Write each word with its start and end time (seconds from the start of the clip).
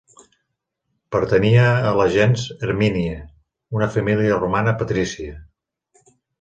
Pertanyia 1.15 1.65
a 1.89 1.91
la 1.99 2.07
gens 2.15 2.47
Hermínia, 2.69 3.21
una 3.81 3.93
família 3.99 4.41
romana 4.43 4.77
patrícia. 4.83 5.41